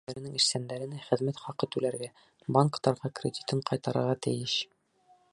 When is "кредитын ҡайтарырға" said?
3.19-4.17